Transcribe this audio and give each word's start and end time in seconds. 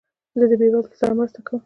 زه 0.39 0.45
د 0.49 0.53
بېوزلو 0.59 0.97
سره 1.01 1.13
مرسته 1.19 1.39
کوم. 1.45 1.59